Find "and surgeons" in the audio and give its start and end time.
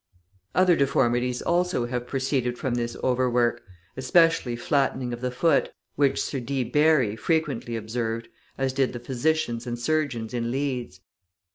9.67-10.33